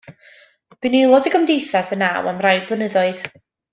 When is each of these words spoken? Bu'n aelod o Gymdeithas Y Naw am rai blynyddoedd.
Bu'n 0.85 0.95
aelod 0.99 1.29
o 1.31 1.33
Gymdeithas 1.35 1.93
Y 1.97 1.99
Naw 2.03 2.31
am 2.33 2.43
rai 2.47 2.55
blynyddoedd. 2.67 3.23